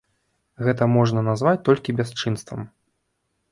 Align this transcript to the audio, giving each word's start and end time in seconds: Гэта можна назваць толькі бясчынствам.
Гэта 0.67 0.87
можна 0.93 1.19
назваць 1.29 1.63
толькі 1.71 1.95
бясчынствам. 2.01 2.67